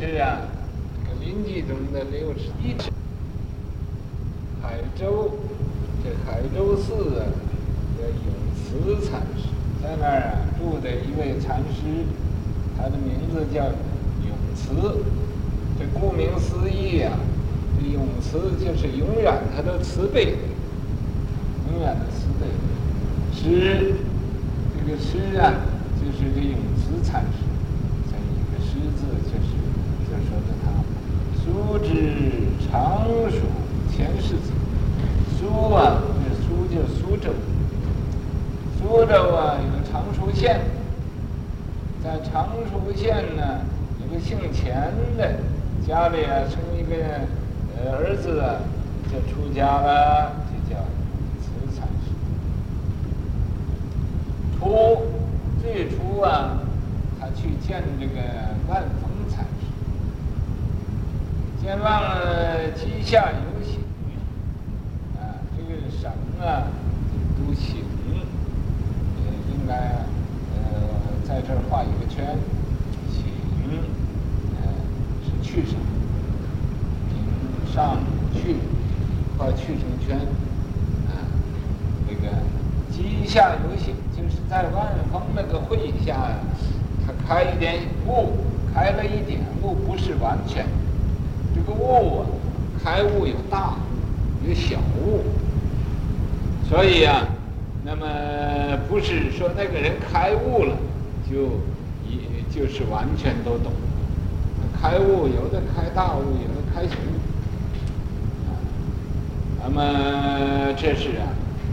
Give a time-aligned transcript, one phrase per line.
[0.00, 0.38] 是啊，
[1.02, 2.88] 这个临济宗的六十一尺，
[4.62, 5.32] 海州，
[6.04, 7.26] 这海州寺啊，
[7.98, 9.48] 叫永慈禅师，
[9.82, 12.06] 在那儿啊住的一位禅师，
[12.76, 15.02] 他的名字叫永慈。
[15.80, 17.18] 这顾名思义啊，
[17.92, 20.36] 永慈就是永远他的慈悲，
[21.72, 22.46] 永远的慈悲。
[23.34, 23.94] 师，
[24.78, 25.54] 这个师啊，
[25.98, 27.24] 就是这永慈禅。
[28.60, 29.48] 师字就是，
[30.04, 30.66] 就说的他，
[31.42, 31.88] 苏之
[32.70, 33.38] 常熟
[33.90, 34.52] 前世子，
[35.36, 37.32] 苏啊，这苏就是苏州，
[38.78, 40.60] 苏州啊有个常熟县，
[42.04, 43.60] 在常熟县呢，
[44.00, 45.40] 有个姓钱的，
[45.86, 46.94] 家里啊生一个
[47.74, 48.60] 呃儿子啊，
[49.10, 50.80] 就出家了，就叫
[51.40, 52.12] 慈禅师。
[54.60, 55.02] 初，
[55.62, 56.60] 最初啊。
[57.36, 58.20] 去见这个
[58.68, 59.66] 万峰禅师，
[61.68, 63.76] 先望了稷下有喜，
[65.18, 66.64] 啊，这个省啊
[67.36, 67.84] 都行，
[69.18, 69.74] 呃，应该
[70.54, 70.64] 呃
[71.24, 72.38] 在这儿画一个圈，
[73.12, 73.22] 行，
[74.56, 74.72] 呃
[75.22, 75.76] 是去省，
[77.10, 77.98] 平上
[78.32, 78.56] 去
[79.36, 80.16] 画去成圈，
[81.06, 81.20] 啊，
[82.08, 82.32] 这个
[82.90, 86.30] 稷下有喜，就是在万峰那个会下。
[87.06, 88.38] 他开一点悟，
[88.72, 90.64] 开了一点悟，不是完全。
[91.66, 92.26] 这个悟啊，
[92.82, 93.74] 开悟有大，
[94.46, 95.24] 有小悟。
[96.68, 97.26] 所以啊，
[97.84, 98.06] 那么
[98.88, 100.76] 不是说那个人开悟了，
[101.28, 101.60] 就
[102.06, 103.72] 也就是完全都懂。
[104.80, 107.18] 开悟有的开大悟，有的开小悟。
[108.46, 108.54] 啊，
[109.64, 111.26] 那么这是啊，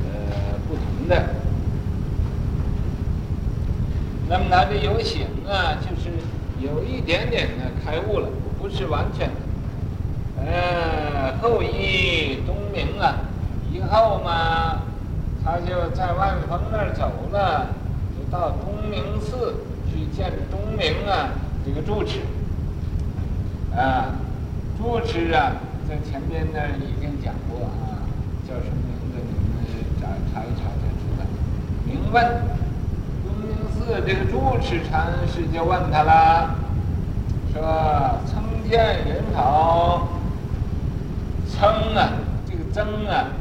[0.06, 1.30] 呃，不同的。
[4.28, 6.10] 那么他的有醒啊，就是
[6.60, 8.28] 有一点点的开悟了，
[8.60, 9.30] 不是完全。
[10.46, 13.16] 嗯，后依东明啊，
[13.72, 14.80] 以后嘛，
[15.44, 17.68] 他就在万峰那儿走了，
[18.16, 19.56] 就到东明寺
[19.90, 21.30] 去见东明啊，
[21.66, 22.20] 这个住持。
[23.76, 24.16] 啊，
[24.78, 25.54] 住持啊，
[25.90, 28.06] 在前边那儿已经讲过啊，
[28.48, 29.18] 叫什么名字？
[29.20, 29.66] 你们
[30.00, 31.26] 查查一查就知道。
[31.86, 32.56] 明问。
[34.04, 36.56] 这个住持禅师就问他了，
[37.54, 37.62] 说
[38.26, 40.08] ：“参见人好，
[41.58, 42.12] 参啊，
[42.46, 43.32] 这个曾啊，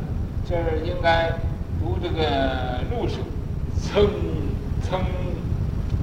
[0.48, 1.32] 这儿应该
[1.80, 3.16] 读这个入手，
[3.76, 4.04] 参
[4.80, 5.00] 参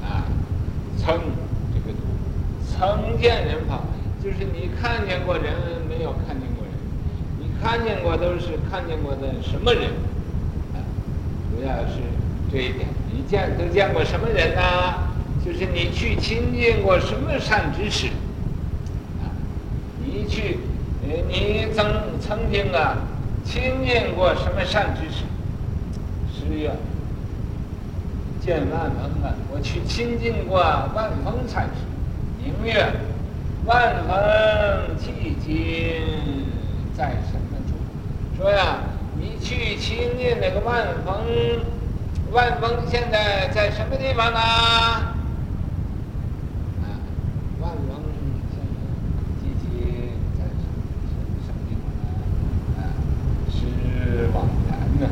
[0.04, 0.28] 啊，
[0.98, 1.18] 参
[1.74, 2.04] 这个读，
[2.68, 3.86] 曾见人好，
[4.22, 5.54] 就是你看见过人
[5.88, 6.74] 没有看见过人，
[7.40, 9.92] 你看见过都是看见过的什么人？
[10.74, 10.84] 啊，
[11.56, 12.02] 主要是
[12.52, 14.62] 这一点。”你见都见过什么人呢？
[15.46, 18.08] 就是你去亲近过什么善知识？
[21.28, 21.86] 你曾
[22.20, 22.98] 曾经啊
[23.44, 25.24] 亲近过什么善知识？
[26.34, 26.72] 十月，
[28.40, 29.34] 见万峰啊！
[29.52, 30.60] 我去亲近过
[30.96, 31.72] 万峰禅师。
[32.44, 32.92] 明月，
[33.66, 34.18] 万峰
[34.98, 35.52] 寂静
[36.98, 37.76] 在什么处？
[38.42, 38.78] 说呀，
[39.20, 41.14] 你去亲近那个万峰。
[42.32, 44.40] 万峰现在在什么地方呢？
[44.40, 45.14] 啊，
[47.60, 48.02] 万峰
[48.50, 48.88] 现在
[49.42, 49.70] 寂静
[50.40, 52.02] 在什么什么地方呢？
[52.80, 52.82] 啊，
[53.52, 54.72] 是枉然
[55.02, 55.04] 呢，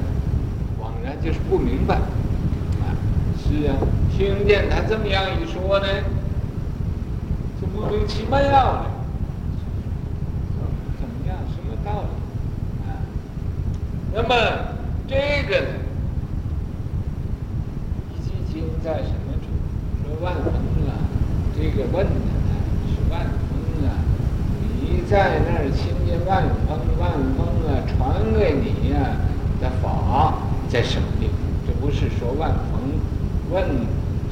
[0.79, 1.95] 枉然就是不明白。
[1.95, 2.95] 啊，
[3.37, 3.75] 是啊，
[4.15, 5.85] 听见他这么样一说呢，
[7.61, 8.89] 就莫名其妙了。
[10.99, 11.37] 怎么样？
[11.53, 12.09] 什么道理？
[12.89, 12.97] 啊，
[14.15, 14.33] 那么
[15.07, 15.67] 这个呢？
[18.83, 19.45] 在什么处？
[20.03, 20.51] 说万峰
[20.87, 20.97] 啊，
[21.55, 22.51] 这个问的呢，
[22.87, 23.93] 是万峰啊，
[24.81, 29.21] 你在那儿亲近万峰，万峰啊传给你呀、啊、
[29.61, 31.35] 的法在什么地方？
[31.67, 32.81] 这不是说万峰
[33.51, 33.63] 问，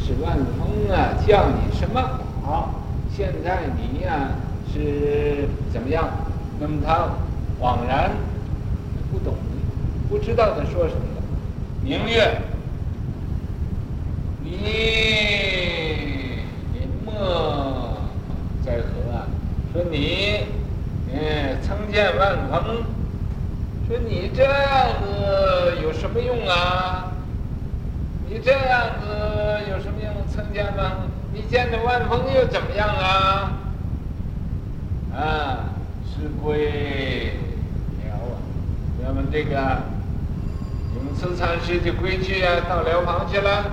[0.07, 2.01] 是万峰啊叫你什么
[2.41, 2.75] 好？
[3.13, 4.31] 现在你呀、啊、
[4.71, 6.07] 是怎么样？
[6.61, 7.09] 那么他
[7.59, 8.11] 恍然
[9.11, 9.33] 不懂，
[10.07, 11.01] 不知道他说什么。
[11.83, 12.41] 明月。
[14.41, 14.51] 你
[16.73, 17.97] 临墨
[18.63, 19.27] 在何啊？
[19.73, 20.45] 说你，
[21.11, 22.77] 嗯，曾见万峰。
[23.89, 27.11] 说你这样子有什么用啊？
[28.29, 29.07] 你这样子
[29.69, 29.96] 有什么用？
[30.37, 33.57] 参见万峰，你见的万峰又怎么样啊？
[35.11, 35.65] 啊，
[36.05, 37.33] 是归
[38.03, 38.37] 了啊！
[39.03, 39.81] 那么这个
[40.93, 43.65] 永慈禅师就归去啊，到寮房去了。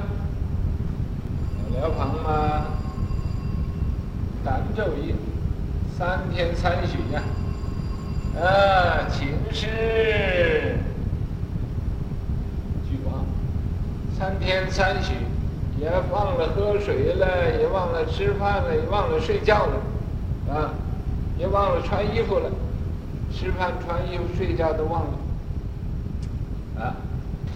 [1.78, 2.64] 寮房嘛，
[4.43, 5.14] 儋州一
[5.99, 7.22] 三天三许呀，
[8.40, 9.67] 啊，寝食
[12.88, 13.26] 俱忘，
[14.19, 15.12] 三天三许，
[15.80, 20.74] 也忘了喝水了，也忘了吃饭了，也忘了睡觉了，啊，
[21.38, 22.50] 也忘了穿衣服了，
[23.32, 25.18] 吃饭、穿衣服、睡觉都忘了，
[26.80, 26.96] 啊，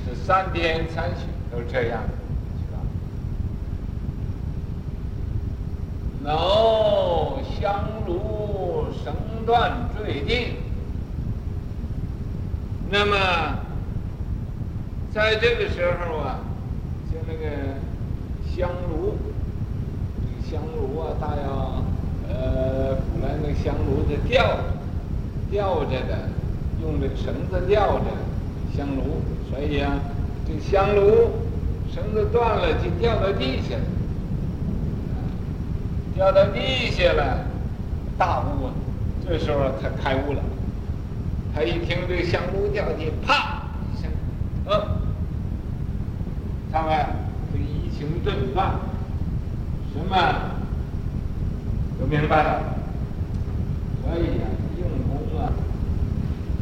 [0.07, 2.03] 这三天三宿都这样。
[6.21, 9.15] 脑香炉绳
[9.47, 10.57] 断坠定，
[12.91, 13.17] 那么
[15.15, 16.41] 在这个时候啊，
[17.11, 17.47] 就那个
[18.59, 19.15] 香炉，
[20.21, 21.81] 这香炉啊，大要
[22.29, 24.59] 呃，古来那个香炉是吊
[25.49, 26.29] 吊着的，
[26.83, 28.07] 用这个绳子吊着
[28.77, 29.95] 香炉，所以啊，
[30.45, 31.31] 这香炉
[31.95, 33.83] 绳子断了，就掉到地下了。
[36.17, 37.47] 掉到地下了，
[38.19, 38.73] 大悟啊！
[39.25, 40.43] 这时候他开悟了。
[41.55, 43.63] 他一听这个香炉掉地，啪
[43.95, 44.11] 一声，
[44.67, 44.85] 呃，
[46.73, 47.15] 看看
[48.29, 48.79] 这疑情顿断，
[49.95, 50.15] 什么
[51.99, 52.75] 都明白了。
[54.03, 54.45] 所以啊，
[54.79, 55.49] 用功啊，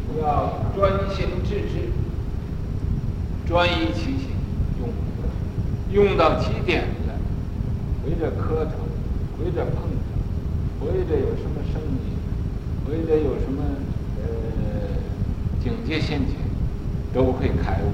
[0.07, 1.91] 不要专心致志，
[3.49, 4.29] 专一其心，
[4.79, 7.15] 用用到极点了，
[8.05, 8.87] 围着磕头。
[9.39, 9.83] 围着碰
[10.81, 12.17] 头，围着有什么声音，
[12.89, 13.63] 围着有什么
[14.23, 14.25] 呃
[15.63, 16.37] 警戒陷阱，
[17.13, 17.93] 都会开悟。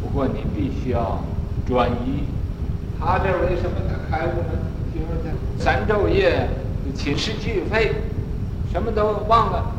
[0.00, 1.22] 不过你必须要
[1.66, 2.24] 专一。
[2.98, 4.58] 他这为什么他开悟呢？
[4.94, 6.48] 因为他三昼夜
[6.94, 7.92] 寝食俱废，
[8.72, 9.72] 什么都忘了，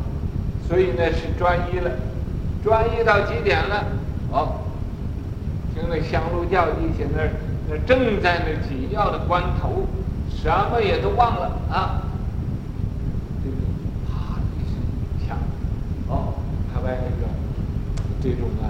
[0.67, 1.91] 所以呢是专一了。
[2.63, 3.85] 专一到极点了，
[4.31, 4.59] 哦，
[5.73, 7.23] 听那香炉掉地下那，
[7.69, 9.87] 那正在那紧要的关头。
[10.29, 12.03] 什么也都忘了啊！
[13.43, 13.55] 这个
[14.05, 15.37] 啪一声响，
[16.07, 16.33] 哦，
[16.71, 17.27] 他把那个
[18.21, 18.69] 这种啊，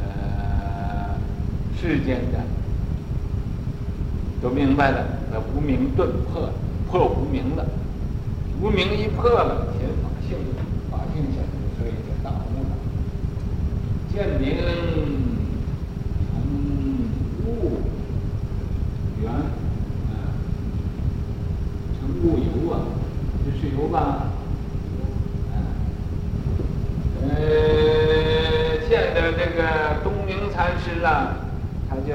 [0.00, 1.16] 呃，
[1.80, 2.38] 世间的
[4.44, 5.02] 都明白了，
[5.32, 6.50] 那无明顿破，
[6.90, 7.64] 破无明了，
[8.60, 10.36] 无明一破了，显法性，
[10.90, 11.42] 法性显，
[11.78, 12.76] 所以就大悟了，
[14.12, 14.44] 见明
[16.28, 16.36] 成
[17.46, 17.80] 悟
[19.22, 20.36] 缘，啊，
[21.98, 22.38] 成悟。
[23.76, 24.28] 有吧？
[25.52, 25.56] 嗯，
[27.28, 27.34] 呃，
[28.88, 31.36] 见着这个东明禅师啊，
[31.88, 32.12] 他就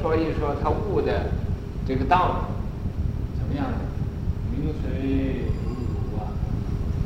[0.00, 1.26] 说一说他悟的
[1.86, 2.46] 这个道，
[3.38, 3.78] 怎么样的？
[4.56, 6.32] 明水如乳啊，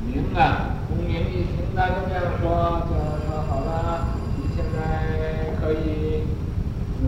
[0.06, 2.94] 明啊，东明一听他这样说，就
[3.26, 4.78] 说好了，你现在
[5.60, 6.22] 可以，
[7.02, 7.06] 嗯，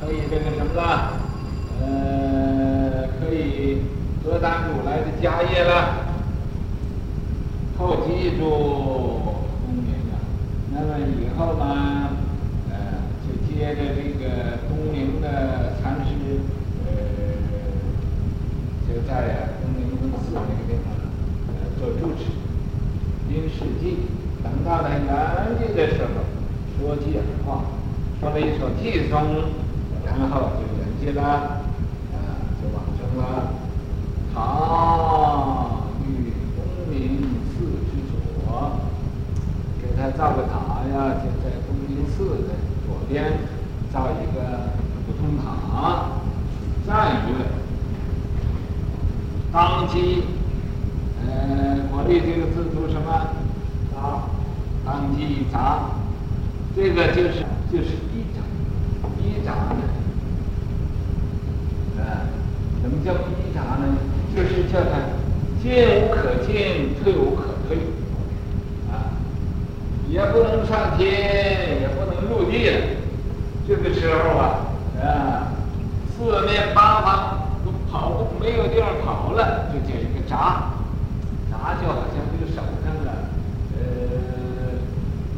[0.00, 1.12] 可以这个什么了？
[1.80, 3.82] 呃，可以。
[4.24, 6.06] 得当如来的家业了，
[7.76, 8.40] 后记住
[9.66, 10.14] 东明啊，
[10.72, 12.10] 那么以后呢，
[12.70, 14.24] 呃，就接着这个
[14.68, 16.38] 东明的禅师，
[16.86, 16.90] 呃，
[18.88, 19.82] 就在啊东明
[20.20, 20.86] 寺那个地方，
[21.48, 22.30] 呃，做住持，
[23.28, 23.96] 因事记，
[24.42, 25.00] 等到了圆
[25.58, 26.24] 寂的时候，
[26.78, 27.64] 说偈儿话，
[28.20, 29.52] 说了一首偈颂，
[30.04, 31.22] 然后就圆寂了，
[32.12, 32.16] 啊，
[32.60, 33.22] 就往生了。
[34.34, 34.36] 塔
[36.06, 37.20] 于东明
[37.52, 38.80] 寺之左，
[39.80, 42.56] 给他造个塔呀，就在东明寺的
[42.86, 43.38] 左边
[43.92, 44.72] 造一个
[45.04, 46.16] 普通塔，
[46.86, 47.51] 赞曰：
[49.52, 50.22] 当机，
[51.26, 53.28] 呃，国立这个字读什么？
[53.94, 54.22] 杂，
[54.84, 55.90] 当机杂，
[56.74, 58.40] 这个就是就是一杂，
[59.20, 59.82] 一杂呢，
[61.98, 62.24] 啊，
[62.80, 63.94] 什么叫一杂呢？
[64.34, 64.98] 就是叫他
[65.62, 67.76] 进无可进，退无可退，
[68.90, 69.12] 啊，
[70.08, 72.80] 也不能上天，也不能入地了。
[73.68, 75.52] 这个时候啊，啊，
[76.16, 77.31] 四面八方
[77.92, 80.72] 跑没有地方跑了，就叫一个闸，
[81.50, 83.28] 闸就好像这个手上啊，
[83.76, 84.80] 呃，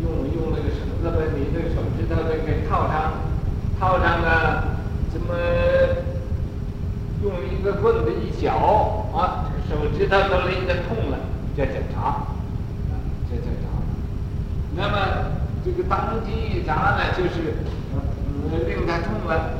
[0.00, 2.14] 用用那个绳子把你这个手指头
[2.46, 3.14] 给套上，
[3.80, 4.64] 套上啊，
[5.12, 5.34] 怎么？
[7.24, 8.52] 用一个棍子一搅
[9.16, 11.16] 啊，手指头都勒得痛了，
[11.56, 12.92] 这叫闸，啊，
[13.30, 13.66] 这叫闸。
[14.76, 14.96] 那么
[15.64, 17.54] 这个当机一闸呢，就是
[17.94, 19.54] 呃令他痛了，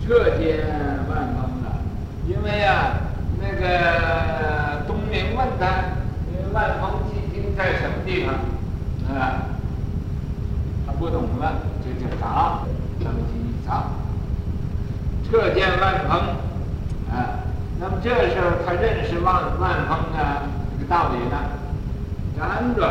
[0.00, 0.64] 彻见
[1.10, 1.43] 万朋了。
[2.26, 3.00] 因为啊，
[3.40, 5.66] 那个东明问他，
[6.52, 8.34] 万朋寂静在什么地方？
[9.14, 9.44] 啊，
[10.86, 11.52] 他不懂了，
[11.84, 12.60] 这叫闸，
[13.02, 13.84] 当机一闸，
[15.28, 16.18] 彻见万朋。
[17.10, 17.44] 啊，
[17.78, 21.36] 那么这时候他认识万万风啊这个道理呢，
[22.36, 22.82] 辗转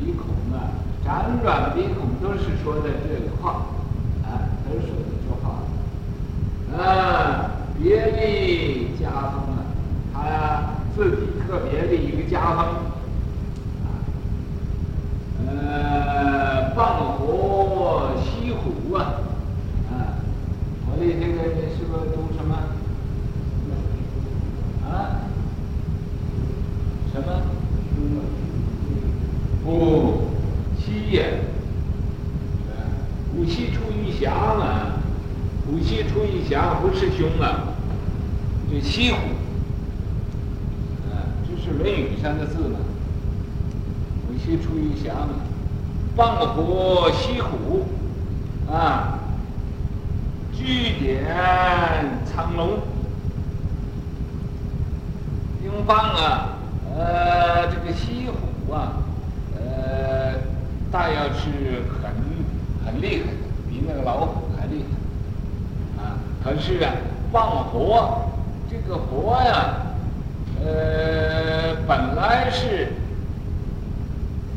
[0.00, 0.72] 鼻孔啊，
[1.04, 3.66] 辗转鼻孔都是说的这个话，
[4.24, 9.62] 啊，都是说的这话，啊，别立家风啊，
[10.12, 10.16] 他
[10.96, 12.64] 自己特别的一个家风，
[13.84, 13.86] 啊，
[15.46, 18.98] 呃，放火西湖啊，
[19.92, 20.18] 啊，
[20.88, 21.38] 我的这个
[21.76, 22.56] 是不是读什么？
[24.88, 25.20] 啊？
[27.12, 27.28] 什么？
[29.64, 30.30] 不，
[30.78, 31.24] 西呀，
[33.34, 35.02] 虎溪出于峡嘛，
[35.66, 37.74] 虎溪出于峡不是胸啊，
[38.70, 39.18] 这西湖，
[41.10, 42.78] 啊，这是《论语》上的字嘛，
[44.28, 45.30] 我先出一下嘛，
[46.14, 47.86] 放火西湖，
[48.72, 49.18] 啊，
[50.52, 51.26] 据点
[52.24, 52.78] 苍龙。
[55.66, 56.56] 东方啊，
[56.96, 58.92] 呃，这个西湖啊，
[59.58, 60.34] 呃，
[60.90, 62.10] 大要是很
[62.86, 63.36] 很厉害的，
[63.68, 64.45] 比那个老虎，
[66.46, 66.92] 可是啊，
[67.32, 68.20] 放火，
[68.70, 69.78] 这个火呀，
[70.64, 72.92] 呃，本来是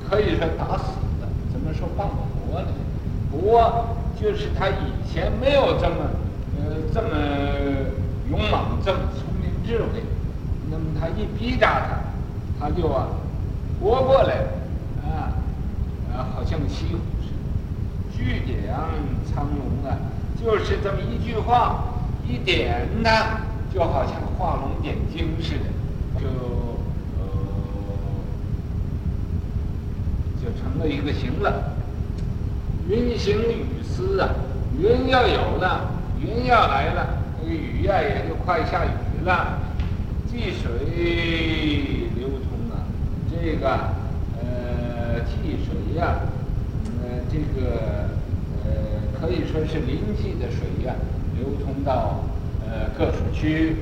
[0.07, 0.83] 可以说打死
[1.19, 2.67] 的，怎么说放火呢？
[3.31, 3.85] 火
[4.21, 5.95] 就是他以前没有这么
[6.59, 7.09] 呃这么
[8.29, 10.03] 勇猛，这么聪明智慧。
[10.69, 11.79] 那么他一逼打
[12.59, 13.07] 他，他就啊
[13.81, 14.35] 活过来，
[15.03, 15.33] 啊
[16.13, 18.15] 啊，好像西湖似的。
[18.15, 18.75] 据点
[19.25, 19.97] 苍龙啊，
[20.41, 21.83] 就是这么一句话，
[22.27, 23.09] 一点呢，
[23.73, 25.65] 就好像画龙点睛似的，
[26.19, 26.25] 就
[30.41, 31.73] 就成了一个形了。
[32.87, 34.29] 云行雨丝啊，
[34.79, 37.07] 云要有了，云要来了，
[37.41, 39.59] 那个雨呀也就快下雨了。
[40.31, 40.71] 济水
[42.15, 42.85] 流通啊，
[43.29, 43.69] 这个
[44.39, 46.21] 呃济水呀、
[47.03, 48.08] 呃这个
[49.19, 50.95] 可以说是临济的水源、
[51.37, 52.23] 流通到
[52.65, 53.75] 呃各处区，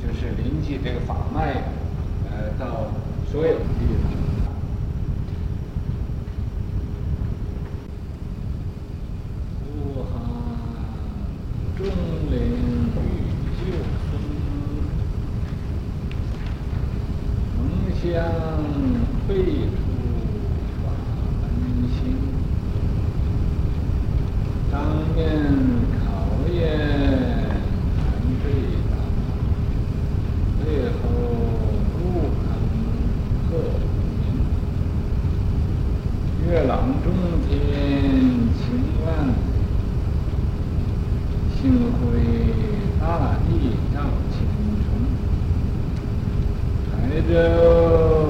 [0.00, 1.64] 就是临济这个法脉，
[2.30, 2.92] 呃到
[3.30, 4.29] 所有的地方。
[36.60, 37.10] 个郎中
[37.48, 37.58] 天，
[38.58, 39.08] 晴万，
[41.56, 42.20] 幸亏
[43.00, 43.48] 大地
[43.94, 43.96] 照
[44.30, 44.36] 青
[44.84, 44.86] 春，
[46.92, 46.92] 台
[47.32, 48.29] 州。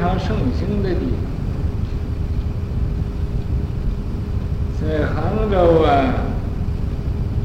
[0.00, 1.20] 非常盛行的地方，
[4.80, 6.24] 在杭州啊，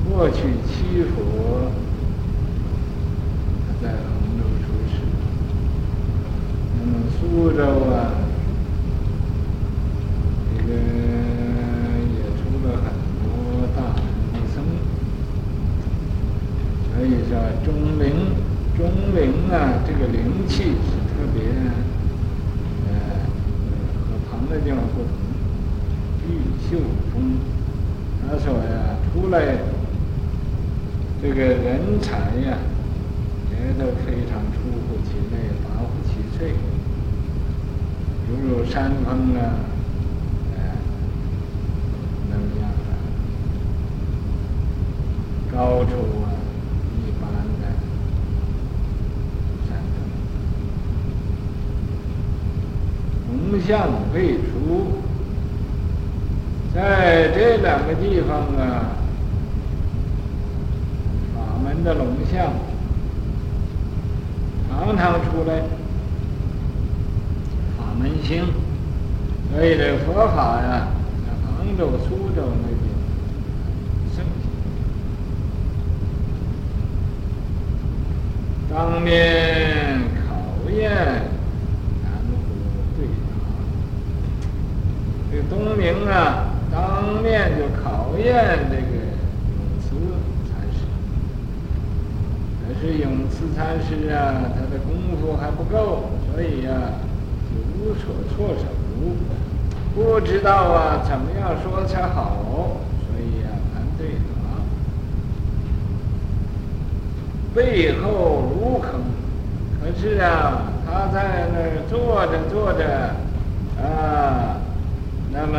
[0.10, 1.70] 过去七佛
[3.82, 4.00] 在杭
[4.40, 5.04] 州出世，
[6.80, 8.24] 那么苏州啊，
[10.56, 10.70] 这个
[12.08, 12.88] 也出了很
[13.20, 14.64] 多大的僧，
[16.88, 17.36] 所以叫
[17.66, 18.06] 钟灵。
[18.78, 18.80] 钟
[19.14, 20.70] 灵啊，这个灵气是
[21.12, 21.44] 特别。
[24.48, 25.10] 那地方不同，
[26.30, 26.30] 玉
[26.70, 26.78] 秀
[27.12, 27.40] 峰，
[28.22, 29.58] 他说呀，出来，
[31.22, 32.58] 这个人才呀，
[33.50, 36.54] 也都非常出乎其类，拔乎其萃，
[38.30, 39.40] 犹如山峰啊，
[40.58, 40.58] 哎，
[42.30, 42.64] 那么样
[45.50, 45.92] 的，高处
[46.24, 46.35] 啊。
[53.60, 54.94] 相辈出，
[56.74, 58.96] 在这两个地方啊，
[61.36, 62.52] 法门的龙象
[64.70, 65.62] 常常出来，
[67.78, 68.46] 法门兴，
[69.54, 70.88] 所以这佛法呀，
[71.26, 72.80] 在杭州、苏州那边
[74.16, 74.46] 盛行。
[78.74, 79.36] 当年。
[86.08, 88.82] 啊，当面就考验这个
[89.52, 89.96] 永慈
[90.50, 90.76] 禅师。
[92.62, 97.00] 可是永慈禅师啊，他的功夫还不够，所以、啊，
[97.50, 98.66] 就无所措手，
[99.96, 102.38] 不知道啊，怎么样说才好，
[103.00, 104.36] 所以、啊，难对答。
[107.56, 109.00] 背后如坑，
[109.80, 112.84] 可是啊，他在那儿坐着坐着，
[113.82, 114.58] 啊，
[115.32, 115.56] 那么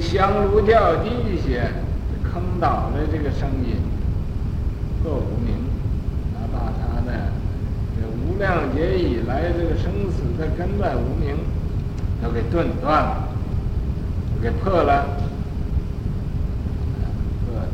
[0.00, 1.68] 香炉掉地下，
[2.24, 3.76] 坑倒了这个声音，
[5.02, 5.54] 破无明，
[6.34, 7.10] 他把他的
[7.94, 11.36] 这无量劫以来这个生死的根本无明。
[12.22, 13.30] 都给顿断了，
[14.42, 15.06] 给破了，
[17.46, 17.64] 破了。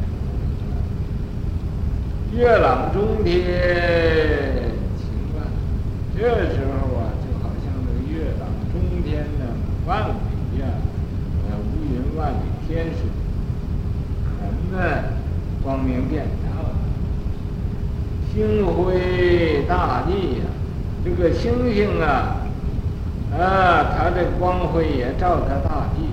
[2.33, 3.35] 月朗中天，
[4.97, 5.03] 晴
[5.35, 5.51] 朗。
[6.17, 6.21] 这
[6.55, 9.41] 时候啊，就好像那个月朗中天的，
[9.85, 10.15] 万里呀，呃，无云万里
[12.67, 13.15] 天似的，
[14.41, 15.05] 很呢，
[15.63, 16.47] 光明遍照。
[18.33, 20.45] 星辉大地呀，
[21.05, 22.43] 这个星星啊。
[23.33, 26.09] 啊，它这光辉也照他大地，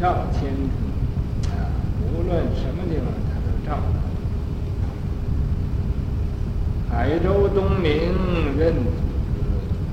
[0.00, 1.70] 照天空，啊，
[2.10, 3.78] 无论什么地方，它都照。
[6.90, 7.92] 海州东明
[8.58, 8.90] 任祖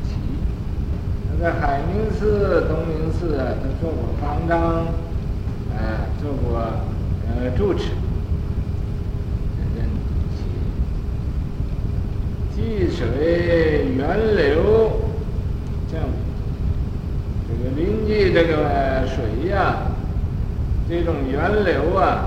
[0.08, 0.16] 师，
[1.28, 4.86] 他在海明寺、东明寺啊，他做过方丈，
[6.22, 6.62] 做过
[7.28, 7.86] 呃主持，
[12.56, 15.02] 济水源流，
[15.90, 16.06] 这样。
[17.50, 19.88] 这个临济这个水呀、
[20.88, 22.21] 这种源流啊，